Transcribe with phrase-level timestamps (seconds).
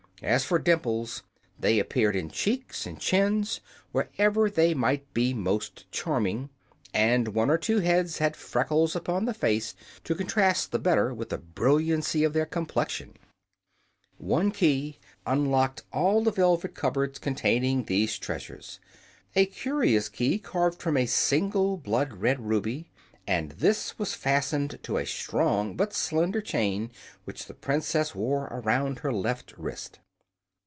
[0.23, 1.23] As for dimples,
[1.59, 3.59] they appeared in cheeks and chins,
[3.91, 6.51] wherever they might be most charming,
[6.93, 11.29] and one or two heads had freckles upon the faces to contrast the better with
[11.29, 13.15] the brilliancy of their complexions.
[14.19, 18.79] One key unlocked all the velvet cupboards containing these treasures
[19.35, 22.91] a curious key carved from a single blood red ruby
[23.25, 26.91] and this was fastened to a strong but slender chain
[27.23, 29.97] which the Princess wore around her left wrist.